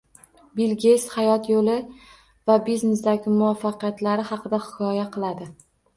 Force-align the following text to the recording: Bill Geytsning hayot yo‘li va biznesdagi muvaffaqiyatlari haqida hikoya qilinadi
Bill 0.59 0.71
Geytsning 0.83 1.11
hayot 1.17 1.49
yo‘li 1.51 1.75
va 2.51 2.55
biznesdagi 2.69 3.35
muvaffaqiyatlari 3.35 4.27
haqida 4.31 4.61
hikoya 4.65 5.05
qilinadi 5.17 5.53